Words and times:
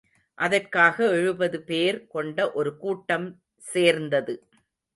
அதற்காக 0.37 1.07
எழுபது 1.09 1.59
பேர் 1.61 2.07
கொண்ட 2.07 2.51
ஒரு 2.53 2.77
கூட்டம் 2.77 3.29
சேர்ந்தது. 3.63 4.35